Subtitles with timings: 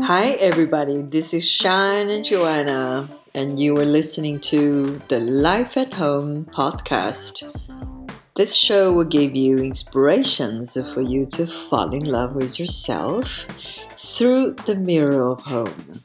[0.00, 1.02] Hi, everybody.
[1.02, 7.44] This is Shine and Joanna, and you are listening to the Life at Home podcast.
[8.36, 13.46] This show will give you inspirations for you to fall in love with yourself
[13.96, 16.00] through the mirror of home.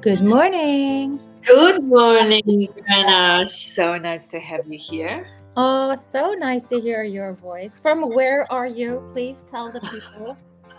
[0.00, 1.18] Good morning.
[1.42, 3.44] Good morning, Joanna.
[3.44, 5.35] So nice to have you here.
[5.58, 7.78] Oh, so nice to hear your voice.
[7.80, 9.02] From where are you?
[9.12, 10.36] Please tell the people.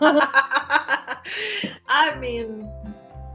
[1.88, 2.70] I mean,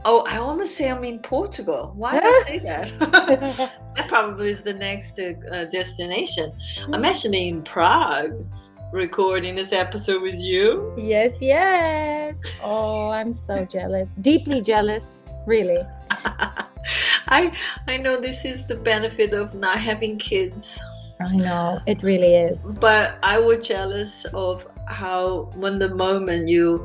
[0.06, 1.92] oh, I almost say I'm in Portugal.
[1.94, 2.98] Why did I say that?
[3.96, 6.50] that probably is the next uh, destination.
[6.90, 8.32] I'm actually in Prague
[8.90, 10.94] recording this episode with you.
[10.96, 12.40] Yes, yes.
[12.62, 14.08] Oh, I'm so jealous.
[14.22, 15.86] Deeply jealous, really.
[17.28, 17.54] I
[17.86, 20.82] I know this is the benefit of not having kids.
[21.26, 22.74] I know it really is.
[22.80, 26.82] But I was jealous of how when the moment you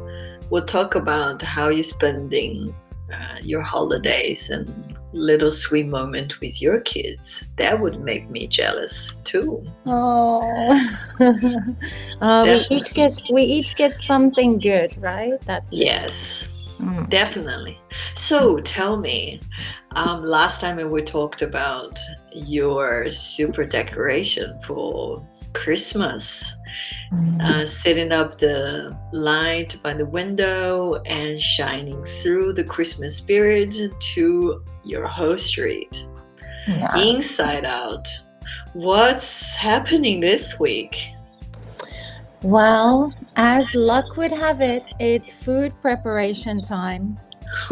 [0.50, 2.74] will talk about how you're spending
[3.14, 9.18] uh, your holidays and little sweet moment with your kids that would make me jealous
[9.24, 9.66] too.
[9.86, 10.96] Oh.
[12.22, 15.40] Uh, we each get we each get something good right?
[15.46, 17.10] That's yes mm.
[17.10, 17.80] definitely
[18.16, 19.40] so tell me
[19.96, 22.00] um, last time we talked about
[22.32, 26.56] your super decoration for Christmas,
[27.12, 27.42] mm-hmm.
[27.42, 34.64] uh, setting up the light by the window and shining through the Christmas spirit to
[34.86, 36.06] your whole street,
[36.68, 36.96] yeah.
[36.98, 38.08] inside out.
[38.74, 40.96] What's happening this week?
[42.42, 47.18] Well, as luck would have it, it's food preparation time.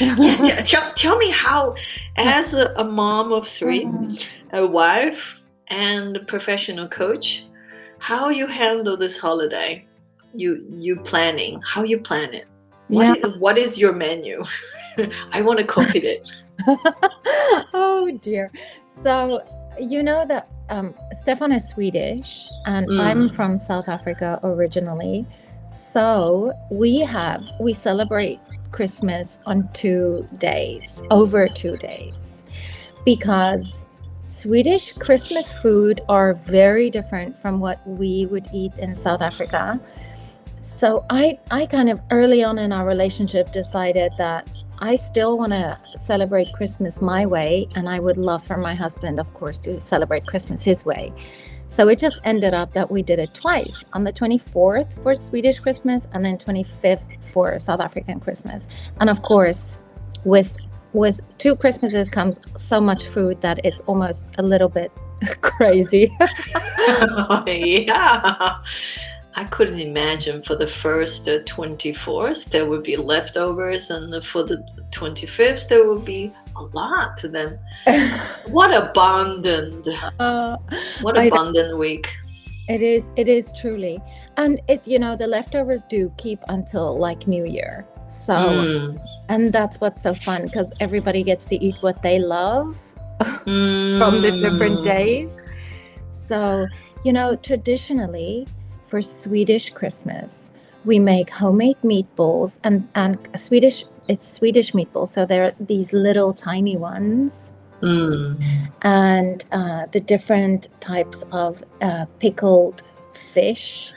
[0.00, 1.74] yeah, tell, tell me how,
[2.16, 4.56] as a, a mom of 3 mm-hmm.
[4.56, 7.46] a wife, and a professional coach,
[7.98, 9.86] how you handle this holiday,
[10.34, 12.46] you you planning, how you plan it.
[12.88, 13.26] What, yeah.
[13.26, 14.42] is, what is your menu?
[15.32, 16.30] I want to copy it.
[17.72, 18.50] oh dear.
[19.02, 19.40] So
[19.78, 23.00] you know that um, Stefan is Swedish and mm.
[23.00, 25.26] I'm from South Africa originally.
[25.68, 28.40] So we have, we celebrate
[28.70, 32.44] Christmas on two days, over two days,
[33.04, 33.84] because
[34.22, 39.80] Swedish Christmas food are very different from what we would eat in South Africa.
[40.60, 44.48] So I, I kind of early on in our relationship decided that
[44.78, 49.20] I still want to celebrate Christmas my way, and I would love for my husband,
[49.20, 51.12] of course, to celebrate Christmas his way.
[51.68, 55.58] So it just ended up that we did it twice on the 24th for Swedish
[55.58, 58.68] Christmas and then 25th for South African Christmas.
[59.00, 59.78] And of course,
[60.24, 60.56] with
[60.92, 64.92] with two Christmases comes so much food that it's almost a little bit
[65.40, 66.16] crazy.
[67.46, 68.56] yeah.
[69.36, 74.64] I couldn't imagine for the first uh, 24th there would be leftovers, and for the
[74.92, 77.20] 25th there would be a lot.
[77.22, 77.58] Then,
[78.46, 79.88] what abundant!
[80.20, 80.56] Uh,
[81.02, 82.14] what abundant week!
[82.68, 83.10] It is.
[83.16, 83.98] It is truly,
[84.36, 84.86] and it.
[84.86, 87.86] You know, the leftovers do keep until like New Year.
[88.08, 89.08] So, mm.
[89.28, 92.78] and that's what's so fun because everybody gets to eat what they love
[93.20, 93.98] mm.
[93.98, 94.84] from the different mm.
[94.84, 95.40] days.
[96.10, 96.66] So,
[97.04, 98.46] you know, traditionally
[98.94, 100.52] for Swedish Christmas,
[100.84, 105.08] we make homemade meatballs and, and Swedish it's Swedish meatballs.
[105.08, 107.54] So they're these little tiny ones.
[107.82, 108.40] Mm.
[108.82, 113.92] And uh, the different types of uh, pickled fish,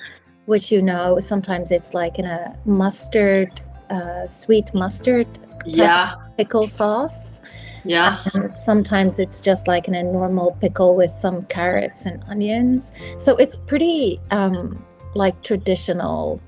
[0.48, 3.52] which you know, sometimes it's like in a mustard,
[3.92, 5.28] uh, sweet mustard
[5.64, 6.16] yeah.
[6.40, 7.40] pickle sauce.
[7.86, 8.18] Yeah.
[8.34, 12.92] And sometimes it's just like in a normal pickle with some carrots and onions.
[13.20, 14.84] So it's pretty um,
[15.18, 16.42] like traditional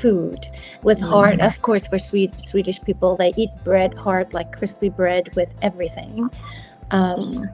[0.00, 0.46] food
[0.82, 1.08] with mm.
[1.08, 5.54] hard of course for sweet swedish people they eat bread hard like crispy bread with
[5.62, 6.30] everything.
[6.90, 7.48] Um,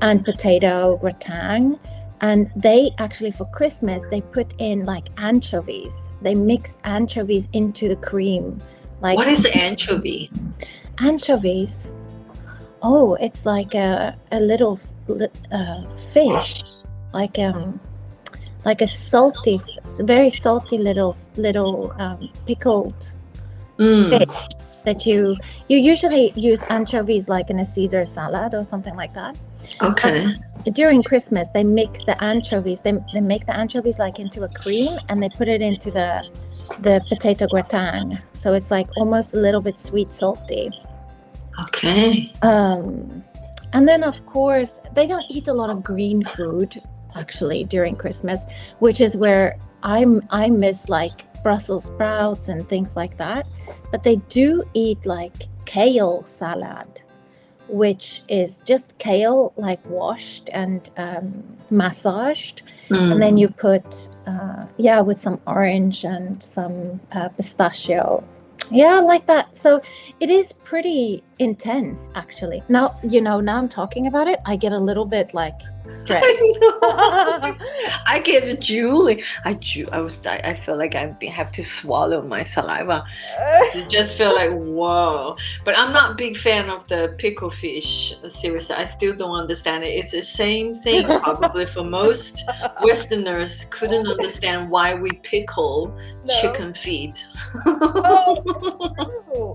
[0.00, 1.78] and potato gratin.
[2.20, 5.94] And they actually for christmas they put in like anchovies.
[6.20, 8.60] They mix anchovies into the cream
[9.02, 10.30] like what is anchovy?
[10.98, 11.92] Anchovies.
[12.82, 14.78] Oh it's like a, a little
[15.50, 16.62] uh, fish.
[17.12, 17.80] Like um
[18.64, 19.60] like a salty,
[20.00, 23.14] very salty little little um, pickled
[23.78, 24.10] mm.
[24.10, 25.36] fish that you
[25.68, 29.36] you usually use anchovies like in a Caesar salad or something like that.
[29.80, 30.34] Okay.
[30.72, 32.80] during Christmas, they mix the anchovies.
[32.80, 36.28] They, they make the anchovies like into a cream and they put it into the
[36.80, 38.18] the potato gratin.
[38.32, 40.70] So it's like almost a little bit sweet salty.
[41.66, 42.32] Okay.
[42.42, 43.24] Um,
[43.72, 46.80] and then of course they don't eat a lot of green food
[47.14, 48.44] actually during Christmas,
[48.78, 53.46] which is where I'm I miss like Brussels sprouts and things like that.
[53.90, 57.02] But they do eat like kale salad,
[57.68, 63.12] which is just kale like washed and um, massaged, mm.
[63.12, 68.24] and then you put uh, yeah with some orange and some uh, pistachio
[68.72, 69.54] yeah, like that.
[69.56, 69.82] So
[70.20, 72.62] it is pretty intense, actually.
[72.68, 76.26] Now, you know, now I'm talking about it, I get a little bit like stressed.
[76.82, 77.56] I,
[78.06, 79.22] I get Julie.
[79.44, 79.58] I
[79.92, 80.26] I was.
[80.26, 83.04] I, I feel like I have to swallow my saliva.
[83.74, 85.36] you just feel like whoa.
[85.64, 88.14] But I'm not a big fan of the pickle fish.
[88.26, 89.88] Seriously, I still don't understand it.
[89.88, 92.44] It's the same thing probably for most
[92.82, 93.66] Westerners.
[93.66, 95.88] Couldn't understand why we pickle
[96.24, 96.34] no.
[96.40, 97.24] chicken feet.
[97.66, 98.42] oh,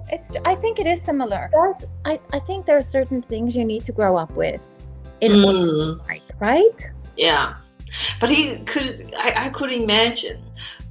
[0.09, 0.45] it's, it's.
[0.45, 1.49] I think it is similar.
[1.53, 2.19] Does I?
[2.33, 4.83] I think there are certain things you need to grow up with
[5.21, 6.07] in mm.
[6.07, 6.89] like, right?
[7.15, 7.57] Yeah.
[8.19, 10.43] But he could I, I could imagine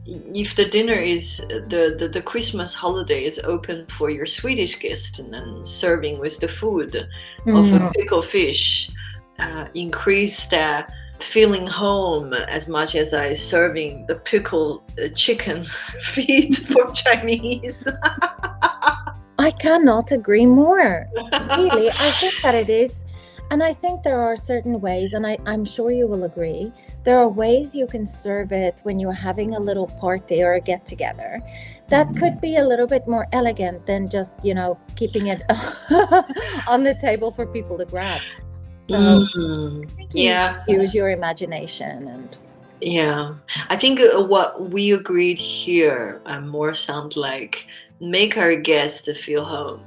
[0.06, 5.18] if the dinner is the, the, the Christmas holiday is open for your Swedish guest
[5.18, 7.06] and then serving with the food
[7.44, 7.58] mm.
[7.58, 7.92] of a mm.
[7.92, 8.90] pickled fish,
[9.38, 15.64] uh, increase that feeling home as much as I serving the pickled uh, chicken
[16.02, 17.88] feet for Chinese.
[19.38, 21.06] I cannot agree more.
[21.14, 23.05] Really, I think that it is
[23.50, 26.72] and I think there are certain ways, and I, I'm sure you will agree,
[27.04, 30.60] there are ways you can serve it when you're having a little party or a
[30.60, 31.40] get together
[31.88, 32.40] that could mm-hmm.
[32.40, 35.42] be a little bit more elegant than just, you know, keeping it
[36.68, 38.20] on the table for people to grab.
[38.88, 40.62] So mm, yeah.
[40.68, 42.38] Use your imagination and
[42.80, 43.34] yeah,
[43.70, 47.66] I think uh, what we agreed here uh, more sound like
[48.00, 49.86] make our guests feel home,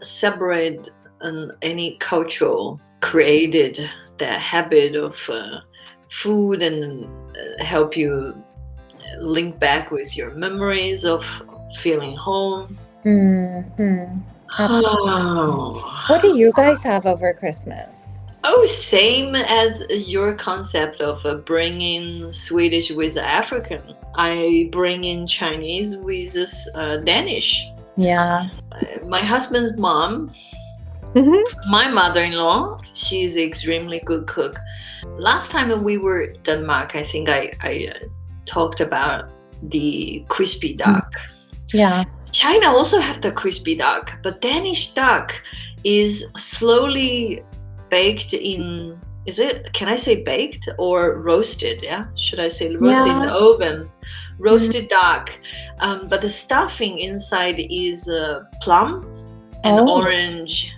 [0.00, 0.90] separate
[1.22, 3.80] um, any cultural created
[4.18, 5.60] that habit of uh,
[6.10, 7.04] food and
[7.36, 8.34] uh, help you
[9.18, 11.24] link back with your memories of
[11.76, 12.78] feeling home.
[13.04, 14.18] Mm-hmm.
[14.58, 16.04] Oh.
[16.08, 18.18] What do you guys have over Christmas?
[18.42, 23.94] Oh, same as your concept of uh, bringing Swedish with African.
[24.16, 26.36] I bring in Chinese with
[26.74, 27.66] uh, Danish.
[27.96, 28.48] Yeah.
[29.06, 30.30] My husband's mom
[31.14, 31.70] Mm-hmm.
[31.70, 34.56] My mother-in-law, she's an extremely good cook.
[35.16, 38.06] Last time we were Denmark, I think I, I uh,
[38.46, 40.78] talked about the crispy mm.
[40.78, 41.12] duck.
[41.72, 42.04] Yeah.
[42.30, 45.34] China also have the crispy duck, but Danish duck
[45.82, 47.42] is slowly
[47.88, 51.82] baked in is it can I say baked or roasted?
[51.82, 53.22] Yeah, should I say roasted yeah.
[53.22, 53.90] in the oven?
[54.38, 55.24] Roasted mm-hmm.
[55.26, 55.38] duck,
[55.80, 59.04] um, but the stuffing inside is uh, plum
[59.64, 60.00] and oh.
[60.00, 60.72] orange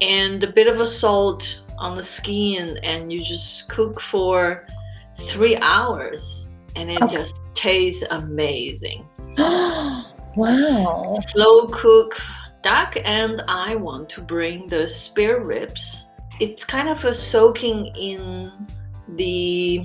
[0.00, 4.66] and a bit of a salt on the skin and you just cook for
[5.18, 7.16] three hours and it okay.
[7.16, 9.06] just tastes amazing.
[10.36, 11.14] Wow.
[11.18, 12.20] Slow cook.
[12.62, 16.10] Duck and i want to bring the spare ribs.
[16.40, 18.52] It's kind of a soaking in
[19.08, 19.82] the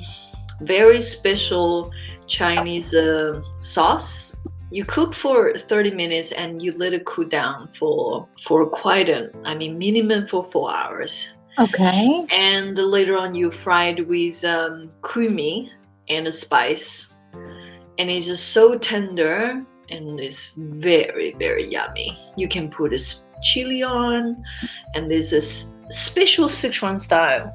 [0.62, 1.92] very special
[2.28, 4.41] chinese uh, sauce
[4.72, 9.30] you cook for 30 minutes and you let it cool down for for quite a
[9.46, 11.36] i mean minimum for four hours.
[11.60, 12.26] Okay.
[12.32, 15.70] And later on you fry it with um, creamy
[16.08, 17.12] and a spice.
[18.00, 22.18] And it's just so tender and it's very very yummy.
[22.38, 23.00] You can put a
[23.42, 24.42] chili on
[24.96, 27.54] and there's this special sichuan style.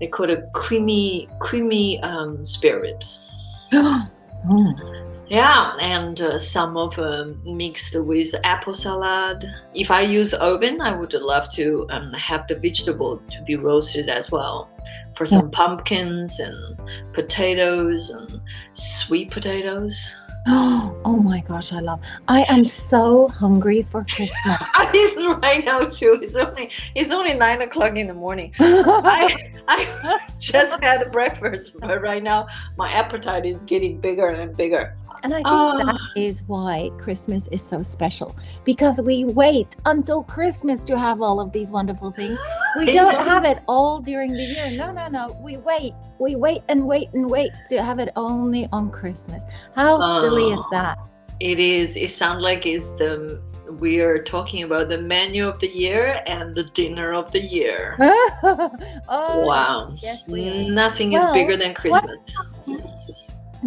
[0.00, 3.30] They call it creamy creamy um, spare ribs.
[3.74, 4.08] Oh.
[5.28, 9.44] Yeah, and uh, some of uh, mixed with apple salad.
[9.74, 14.08] If I use oven, I would love to um, have the vegetable to be roasted
[14.08, 14.70] as well.
[15.16, 15.50] For some yeah.
[15.52, 16.78] pumpkins and
[17.12, 18.40] potatoes and
[18.74, 20.14] sweet potatoes.
[20.46, 22.00] Oh, oh my gosh, I love.
[22.28, 24.30] I am so hungry for Christmas.
[24.44, 26.20] I am right now too.
[26.22, 28.54] It's only it's only nine o'clock in the morning.
[28.60, 34.96] I I just had breakfast, but right now my appetite is getting bigger and bigger.
[35.22, 35.78] And I think oh.
[35.78, 36.44] that ah.
[36.46, 41.70] why Christmas is so special because we wait until Christmas to have all of these
[41.70, 42.38] wonderful things.
[42.78, 44.70] We don't have it all during the year.
[44.70, 45.36] No, no, no.
[45.40, 45.92] We wait.
[46.18, 49.42] We wait and wait and wait to have it only on Christmas.
[49.74, 50.98] How oh, silly is that?
[51.40, 51.96] It is.
[51.96, 53.42] It sounds like it's the
[53.80, 57.96] we are talking about the menu of the year and the dinner of the year.
[58.00, 59.92] oh, wow.
[59.96, 62.36] Yes, Nothing well, is bigger than Christmas.
[62.64, 62.95] What?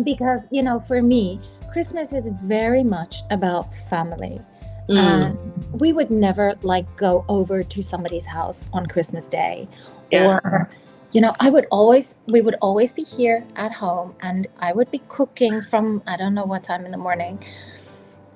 [0.03, 1.39] Because you know for me
[1.71, 4.39] christmas is very much about family
[4.89, 4.97] mm.
[4.97, 9.67] and we would never like go over to somebody's house on christmas day
[10.11, 10.25] yeah.
[10.25, 10.69] or
[11.11, 14.91] you know, I would always, we would always be here at home and I would
[14.91, 17.43] be cooking from, I don't know what time in the morning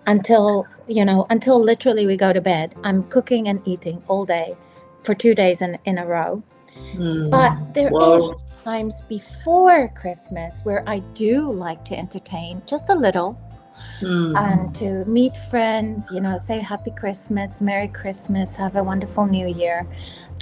[0.07, 2.75] until, you know, until literally we go to bed.
[2.83, 4.57] I'm cooking and eating all day
[5.03, 6.41] for two days in, in a row.
[6.93, 7.29] Mm.
[7.29, 8.31] But there Whoa.
[8.31, 13.37] is times before Christmas where I do like to entertain just a little.
[13.99, 14.37] Mm.
[14.37, 19.47] And to meet friends, you know, say happy Christmas, Merry Christmas, have a wonderful New
[19.47, 19.87] Year.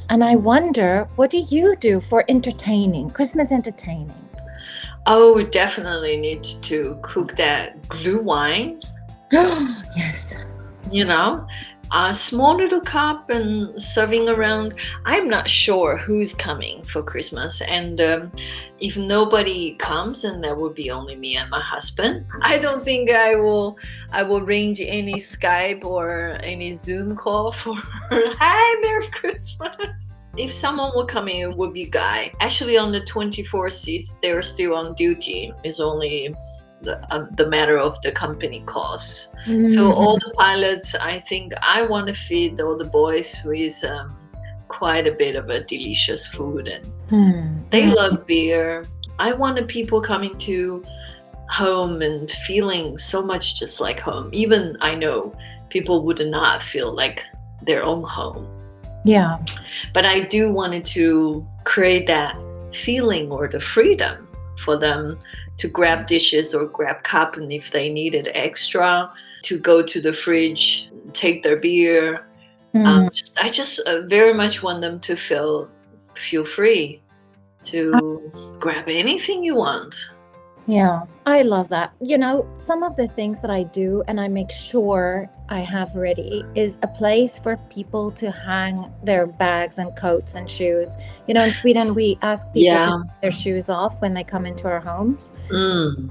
[0.10, 4.14] And I wonder, what do you do for entertaining, Christmas entertaining?
[5.08, 8.84] Oh, we definitely need to cook that Glühwein.
[9.32, 10.36] yes.
[10.92, 11.48] You know,
[11.94, 14.76] a small little cup and serving around.
[15.06, 18.32] I'm not sure who's coming for Christmas, and um,
[18.80, 23.12] if nobody comes, and that would be only me and my husband, I don't think
[23.12, 23.78] I will.
[24.12, 27.76] I will arrange any Skype or any Zoom call for
[28.12, 30.18] Hi, Merry Christmas.
[30.38, 32.32] If someone will come in, it would be Guy.
[32.40, 35.52] Actually, on the 24th, they're still on duty.
[35.66, 36.34] It's only
[36.82, 39.30] the, uh, the matter of the company costs.
[39.46, 39.70] Mm-hmm.
[39.70, 44.18] So all the pilots, I think I want to feed all the boys with um,
[44.68, 47.70] quite a bit of a delicious food, and mm-hmm.
[47.70, 48.86] they love beer.
[49.20, 50.84] I wanted people coming to
[51.50, 54.30] home and feeling so much just like home.
[54.32, 55.34] Even I know
[55.70, 57.24] people would not feel like
[57.62, 58.48] their own home.
[59.04, 59.38] Yeah.
[59.94, 62.40] But I do wanted to create that
[62.74, 64.28] feeling or the freedom
[64.64, 65.20] for them
[65.62, 69.08] to grab dishes or grab cup and if they needed extra
[69.44, 72.26] to go to the fridge take their beer
[72.74, 72.84] mm.
[72.84, 73.12] um,
[73.44, 75.70] i just uh, very much want them to feel
[76.16, 77.00] feel free
[77.64, 79.94] to uh, grab anything you want
[80.72, 81.92] yeah, I love that.
[82.00, 85.94] You know, some of the things that I do and I make sure I have
[85.96, 90.98] ready is a place for people to hang their bags and coats and shoes.
[91.28, 92.86] You know, in Sweden, we ask people yeah.
[92.86, 95.36] to take their shoes off when they come into our homes.
[95.50, 96.10] Mm.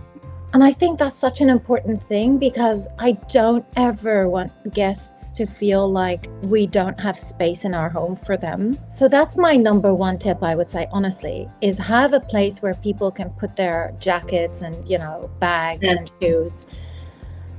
[0.52, 5.47] And I think that's such an important thing because I don't ever want guests to
[5.47, 8.76] feel like we don't have space in our home for them.
[8.88, 12.75] So that's my number one tip, I would say, honestly, is have a place where
[12.75, 15.99] people can put their jackets and, you know, bags yeah.
[15.99, 16.66] and shoes.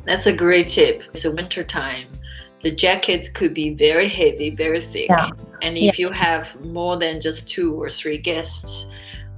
[0.06, 1.04] That's a great tip.
[1.14, 2.08] It's a winter time.
[2.62, 5.10] The jackets could be very heavy, very thick.
[5.10, 5.30] Yeah.
[5.62, 6.08] And if yeah.
[6.08, 8.88] you have more than just two or three guests,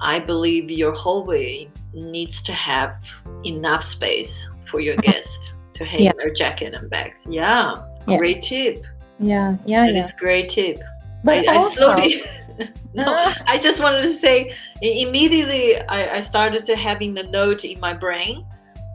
[0.02, 2.96] I believe your hallway needs to have
[3.46, 6.12] enough space for your guest to hang yeah.
[6.18, 7.26] their jacket and bags.
[7.28, 8.18] Yeah, yeah.
[8.18, 8.86] great tip.
[9.20, 10.10] Yeah, yeah, that yeah.
[10.20, 10.80] great tip.
[11.24, 12.22] But I, also, I slowly.
[12.94, 17.80] no, I just wanted to say immediately I, I started to having the note in
[17.80, 18.46] my brain.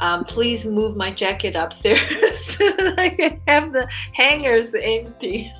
[0.00, 2.64] Um, please move my jacket upstairs so
[2.98, 5.52] I can have the hangers empty.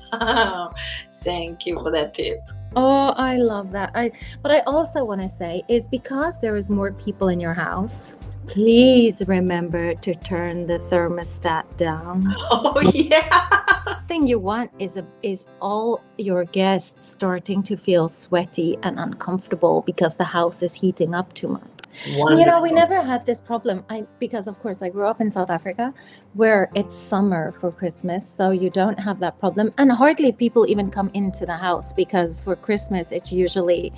[1.11, 2.39] Thank you for that tip.
[2.75, 3.91] Oh, I love that.
[3.95, 4.11] I
[4.41, 8.15] but I also want to say is because there is more people in your house,
[8.47, 12.25] please remember to turn the thermostat down.
[12.51, 13.99] Oh yeah.
[14.07, 19.83] thing you want is a is all your guests starting to feel sweaty and uncomfortable
[19.85, 21.78] because the house is heating up too much.
[22.15, 22.39] Wonderful.
[22.39, 23.83] You know, we never had this problem.
[23.89, 25.93] I because of course I grew up in South Africa
[26.33, 29.73] where it's summer for Christmas, so you don't have that problem.
[29.77, 33.91] And hardly people even come into the house because for Christmas it's usually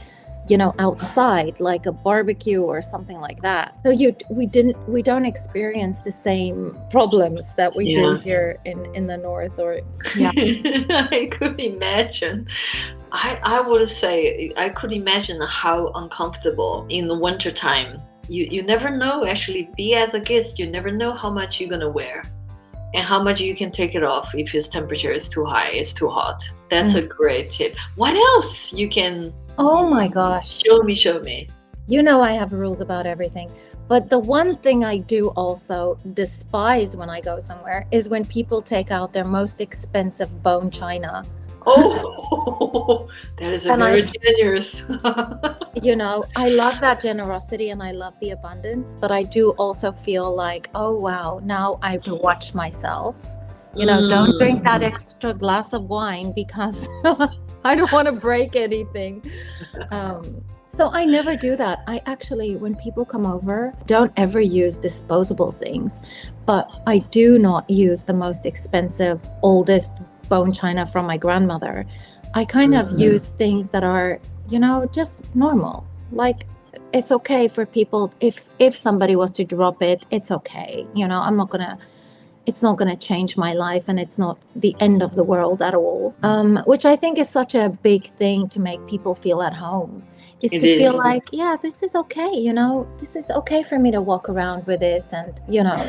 [0.49, 3.75] you know outside like a barbecue or something like that.
[3.83, 8.01] So you we didn't we don't experience the same problems that we yeah.
[8.01, 9.81] do here in in the north or
[10.15, 10.31] yeah.
[10.35, 12.47] I could imagine.
[13.13, 18.63] I i would say i could imagine how uncomfortable in the winter time you you
[18.63, 22.23] never know actually be as a guest you never know how much you're gonna wear
[22.93, 25.93] and how much you can take it off if his temperature is too high it's
[25.93, 26.43] too hot.
[26.69, 27.03] That's mm.
[27.03, 27.75] a great tip.
[27.95, 29.33] What else you can
[29.63, 30.63] Oh my gosh.
[30.63, 31.47] Show me, show me.
[31.85, 33.53] You know, I have rules about everything.
[33.87, 38.63] But the one thing I do also despise when I go somewhere is when people
[38.63, 41.23] take out their most expensive bone china.
[41.67, 44.83] Oh, that is a very I, generous.
[45.83, 49.91] you know, I love that generosity and I love the abundance, but I do also
[49.91, 53.15] feel like, oh, wow, now I have to watch myself.
[53.75, 54.09] You know, mm.
[54.09, 54.85] don't drink that mm.
[54.85, 56.87] extra glass of wine because
[57.65, 59.23] I don't want to break anything.
[59.91, 61.83] Um, so I never do that.
[61.85, 65.99] I actually, when people come over, don't ever use disposable things,
[66.45, 69.91] but I do not use the most expensive, oldest
[70.29, 71.85] bone china from my grandmother.
[72.33, 72.99] I kind of mm-hmm.
[72.99, 75.85] use things that are, you know, just normal.
[76.11, 76.45] Like
[76.93, 80.87] it's okay for people if if somebody was to drop it, it's okay.
[80.95, 81.77] You know, I'm not gonna
[82.51, 85.61] it's not going to change my life and it's not the end of the world
[85.61, 86.13] at all.
[86.31, 89.93] Um, which i think is such a big thing to make people feel at home
[90.43, 92.71] is It to feel like yeah this is okay you know?
[93.01, 95.81] This is okay for me to walk around with this and you know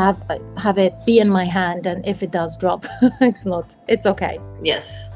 [0.00, 0.18] have
[0.66, 2.80] have it be in my hand and if it does drop
[3.30, 4.38] it's not it's okay.
[4.72, 5.10] Yes.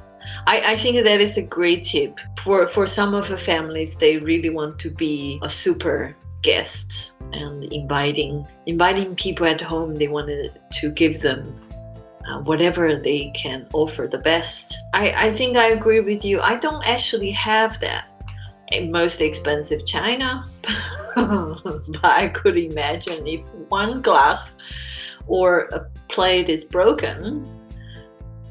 [0.47, 2.13] I, I think that is a great tip.
[2.45, 7.65] For for some of the families they really want to be a super guest and
[7.65, 11.55] inviting inviting people at home they wanted to give them
[12.29, 14.77] uh, whatever they can offer the best.
[14.93, 16.41] I, I think i agree with you.
[16.41, 18.07] I don't actually have that
[18.73, 20.45] in most expensive china
[21.17, 24.57] but i could imagine if one glass
[25.27, 27.45] or a plate is broken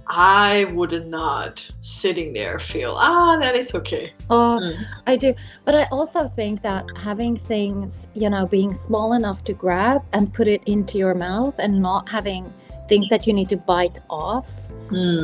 [0.09, 4.13] I would not sitting there feel ah that is okay.
[4.29, 4.83] oh Mm.
[5.05, 5.33] i do
[5.65, 10.33] but i also think that having things you know being small enough to grab and
[10.33, 12.51] put it into your mouth and not having
[12.87, 14.69] things that you need to bite off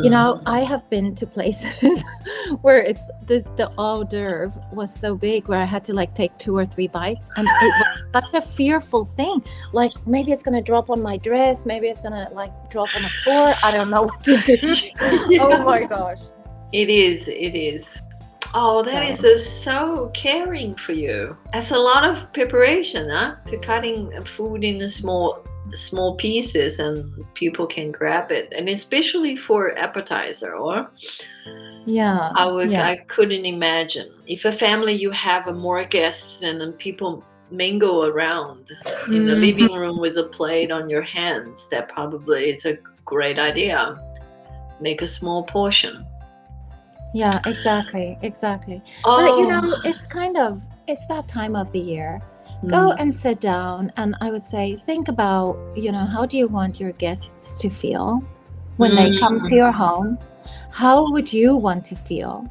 [0.03, 2.03] you know i have been to places
[2.61, 6.37] where it's the the hors d'oeuvre was so big where i had to like take
[6.37, 9.41] two or three bites and it was such a fearful thing
[9.71, 13.09] like maybe it's gonna drop on my dress maybe it's gonna like drop on the
[13.23, 14.57] floor i don't know what to do
[15.39, 16.23] oh my gosh
[16.73, 17.27] It is.
[17.27, 18.01] It is.
[18.55, 21.37] Oh, that is So- uh, so caring for you.
[21.53, 23.35] That's a lot of preparation, huh?
[23.49, 29.35] To cutting food in a small small pieces and people can grab it, and especially
[29.37, 30.53] for appetizer.
[30.55, 30.89] Or
[31.85, 32.87] yeah I would, yeah.
[32.87, 38.05] I couldn't imagine if a family you have a more guests and then people mingle
[38.05, 38.69] around
[39.07, 39.41] in the Mhm.
[39.47, 41.67] living room with a plate on your hands.
[41.69, 43.99] That probably is a great idea.
[44.81, 46.05] Make a small portion.
[47.15, 50.51] yeah exactly exactly Oh, but you know it's kind of
[50.87, 52.19] it's that time of the year
[52.67, 56.37] go mm, and sit down and i would say think about you know how do
[56.37, 58.23] you want your guests to feel
[58.77, 59.47] when they come Mm.
[59.49, 60.17] to your home?
[60.71, 62.47] How would you want to feel?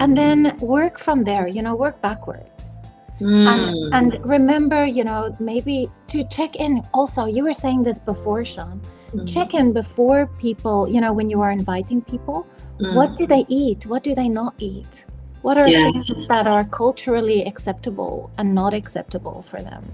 [0.00, 2.82] And then work from there you know work backwards.
[3.20, 7.98] Mm, and, and remember you know maybe to check in also you were saying this
[7.98, 8.78] before Shine
[9.14, 12.46] mm, check in before people you know when you are inviting people
[12.78, 12.92] mm.
[12.94, 13.86] what do they eat?
[13.86, 15.06] What do they not eat
[15.46, 15.92] what are Yes.
[15.92, 19.84] things that are culturally acceptable and not acceptable for them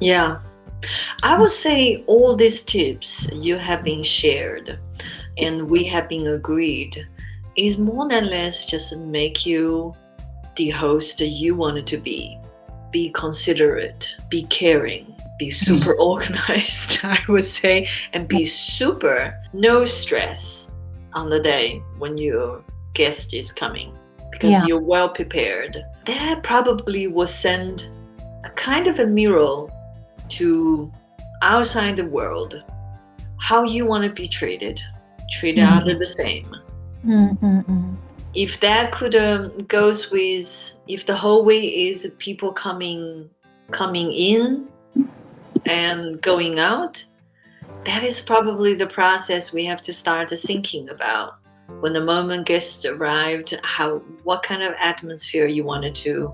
[0.00, 0.38] Yeah.
[1.22, 4.78] I would say all these tips you have been shared
[5.38, 6.94] and we have been agreed
[7.56, 9.94] is more than less just make you
[10.56, 12.38] the host that you wanted to be.
[12.90, 19.18] Be considerate, be caring, be super organized, I would say, and be super
[19.52, 20.70] no stress
[21.14, 23.96] on the day when your guest is coming
[24.36, 24.66] because Yeah.
[24.66, 25.82] you're well prepared.
[26.04, 27.88] That probably will send
[28.44, 29.66] a kind of a mirror
[30.28, 30.92] to
[31.42, 32.62] outside the world
[33.38, 34.80] how you want to be treated
[35.30, 35.76] treat Mhm.
[35.76, 36.46] other the same
[37.06, 37.94] Mm-mm-mm.
[38.34, 43.28] if that could um, goes with if the whole way is people coming
[43.70, 44.66] coming in
[45.66, 47.04] and going out
[47.84, 51.34] that is probably the process we have to start thinking about
[51.80, 56.32] when the moment guests arrived how what kind of atmosphere you wanted to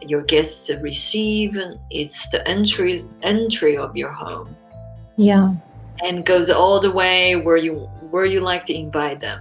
[0.00, 1.56] your guests to receive
[1.90, 4.54] it's the entry entry of your home.
[5.16, 5.54] Yeah.
[6.00, 7.74] and goes all the way where you
[8.10, 9.40] where you like to invite them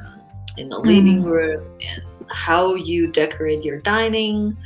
[0.58, 1.32] in the living mm.
[1.32, 4.58] room and how you decorate your dining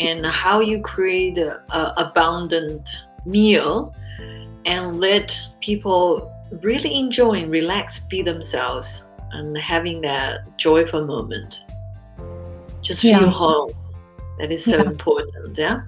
[0.00, 2.88] and how you create a, a abundant
[3.24, 3.94] meal
[4.64, 11.64] and let people really enjoy and relax be themselves and having that joyful moment
[12.82, 13.30] just feel Yeah.
[13.30, 13.70] home
[14.38, 14.90] that is so Yeah.
[14.90, 15.80] important yeah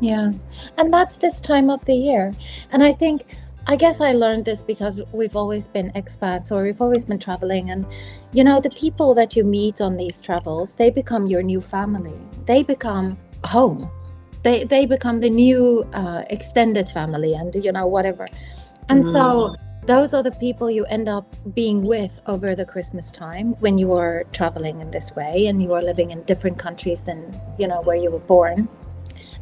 [0.00, 0.32] Yeah.
[0.78, 2.32] And that's this time of the year.
[2.72, 6.80] And I think, I guess I learned this because we've always been expats or we've
[6.80, 7.70] always been traveling.
[7.70, 7.86] And,
[8.32, 12.18] you know, the people that you meet on these travels, they become your new family.
[12.46, 13.90] They become home.
[14.42, 18.26] They, they become the new uh, extended family and, you know, whatever.
[18.88, 19.54] And so
[19.90, 23.92] those are the people you end up being with over the Christmas time when you
[23.92, 27.18] are traveling in this way and you are living in different countries than,
[27.58, 28.68] you know, where you were born.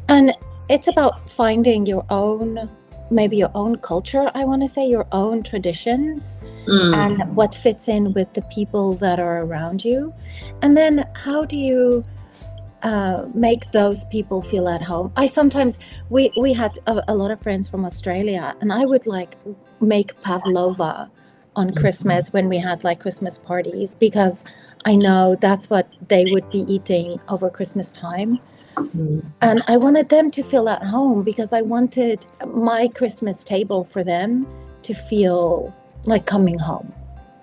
[0.07, 0.33] And
[0.69, 2.69] it's about finding your own
[3.11, 6.93] maybe your own culture i want to say your own traditions Mm.
[7.03, 10.13] and what fits in with the people that are around you
[10.61, 12.03] and then how do you
[12.83, 15.11] uh, make those people feel at home.
[15.15, 15.77] I sometimes
[16.09, 19.35] we we had a, a lot of friends from australia and i would like
[19.81, 21.09] make pavlova
[21.55, 24.43] on christmas when we had like christmas parties because
[24.85, 28.39] i know that's what they would be eating over christmas time.
[28.77, 29.25] Mm.
[29.41, 34.05] and I wanted them to feel at home because I wanted my Christmas table for
[34.05, 34.47] them
[34.83, 36.93] to feel like coming home,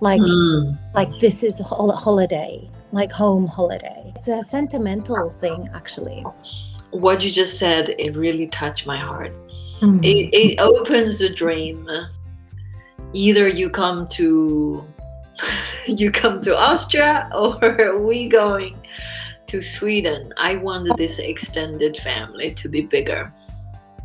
[0.01, 0.79] like Mm.
[0.94, 4.12] like this is a holiday like home holiday.
[4.16, 6.25] It's a sentimental thing, actually.
[6.90, 9.33] What you just said, it really touched my heart.
[9.81, 10.05] Mm.
[10.05, 11.88] It, it opens the dream.
[13.12, 14.85] Either you come to
[15.87, 18.77] you come to Austria or we going
[19.46, 20.33] to Sweden.
[20.37, 23.33] I wanted this extended family to be bigger.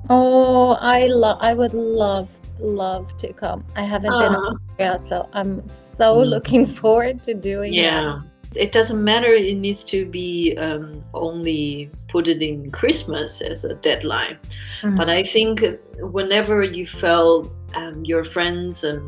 [0.10, 3.66] Oh, I love I would love love to come.
[3.76, 6.30] I haven't uh, been to Austria, so I'm so mm.
[6.30, 8.20] looking forward to doing yeah.
[8.20, 8.31] That.
[8.56, 9.34] It doesn't matter.
[9.34, 14.38] It needs to be um, only put it in Christmas as a deadline.
[14.82, 14.98] Mm.
[14.98, 15.64] But I think
[16.00, 19.02] whenever you felt um, your friends and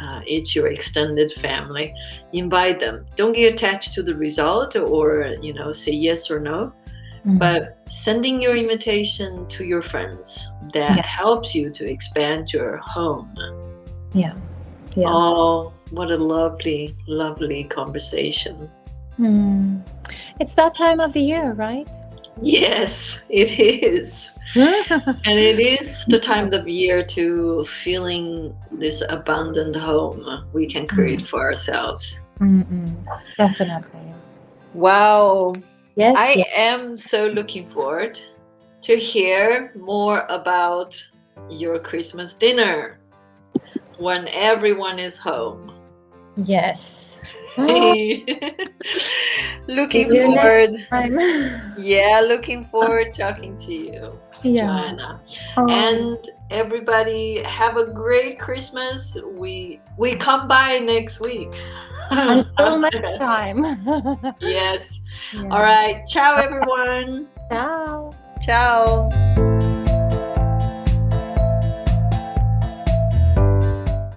[0.00, 1.94] uh, it's your extended family
[2.32, 6.72] invite them don't get attached to the result or you know say yes or no
[7.18, 7.38] mm-hmm.
[7.38, 11.06] but sending your invitation to your friends that yeah.
[11.06, 13.32] helps you to expand your home
[14.12, 14.34] yeah
[14.96, 18.68] yeah oh what a lovely lovely conversation
[19.18, 19.80] mm.
[20.40, 21.88] it's that time of the year right
[22.42, 30.46] yes it is and it is the time of year to feeling this abundant home
[30.52, 31.26] we can create mm.
[31.26, 32.20] for ourselves.
[32.38, 32.94] Mm-mm.
[33.36, 34.14] Definitely.
[34.72, 35.54] Wow.
[35.96, 36.14] Yes.
[36.16, 36.48] I yes.
[36.56, 38.20] am so looking forward
[38.82, 41.02] to hear more about
[41.50, 43.00] your Christmas dinner
[43.98, 45.72] when everyone is home.
[46.36, 47.13] Yes.
[47.56, 48.18] Oh.
[49.66, 50.86] looking forward.
[51.78, 54.66] yeah, looking forward talking to you yeah.
[54.66, 55.20] Joanna.
[55.56, 55.68] Oh.
[55.68, 59.16] And everybody have a great Christmas.
[59.32, 61.52] We we come by next week.
[62.10, 63.64] Until next time.
[64.40, 65.00] yes.
[65.32, 65.42] Yeah.
[65.44, 66.06] All right.
[66.06, 67.28] Ciao everyone.
[67.50, 68.12] Ciao.
[68.42, 69.53] Ciao.